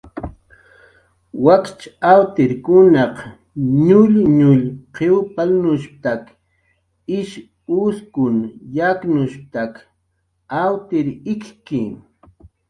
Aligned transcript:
"Wakch 1.45 1.81
awtirkunaq 2.11 3.15
nullnull 3.87 4.63
qiw 4.95 5.17
palnushp""tak 5.35 6.23
ish 7.19 7.33
uskun 7.81 8.35
yaknushp""tak 8.77 9.73
awtir 10.61 11.07
ik""ki." 11.33 11.81